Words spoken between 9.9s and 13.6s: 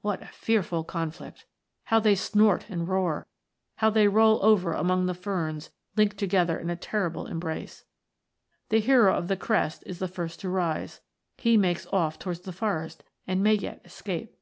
the first to rise he makes off towards the forest, and may